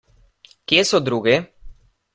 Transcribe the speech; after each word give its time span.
Kje 0.71 0.87
so 0.93 1.03
drugi? 1.11 1.39